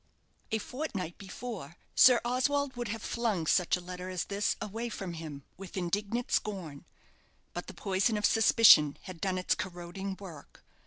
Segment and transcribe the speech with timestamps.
[0.51, 5.13] A fortnight before, Sir Oswald would have flung such a letter as this away from
[5.13, 6.87] him with indignant scorn;
[7.53, 10.63] but the poison of suspicion had done its corroding work.